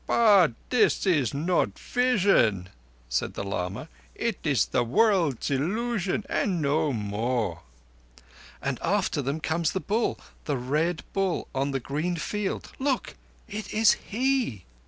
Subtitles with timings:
[0.07, 2.69] "But this is not vision,"
[3.07, 3.87] said the lama.
[4.15, 7.61] "It is the world's Illusion, and no more."
[8.63, 12.71] "And after them comes the Bull—the Red Bull on the green field.
[12.79, 13.13] Look!
[13.47, 14.65] It is he!"